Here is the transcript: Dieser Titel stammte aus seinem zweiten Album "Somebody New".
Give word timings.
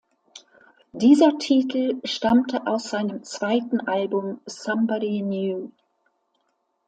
Dieser 0.93 1.37
Titel 1.37 2.01
stammte 2.03 2.65
aus 2.65 2.85
seinem 2.85 3.21
zweiten 3.21 3.81
Album 3.81 4.41
"Somebody 4.47 5.21
New". 5.21 5.69